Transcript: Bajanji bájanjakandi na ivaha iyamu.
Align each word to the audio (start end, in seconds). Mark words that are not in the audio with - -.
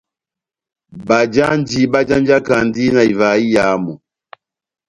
Bajanji 1.07 1.79
bájanjakandi 1.91 2.83
na 2.95 3.01
ivaha 3.11 3.37
iyamu. 3.47 3.93